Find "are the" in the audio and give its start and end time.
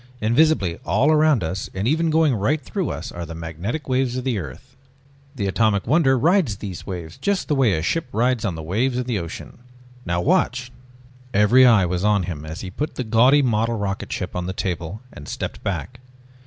3.11-3.35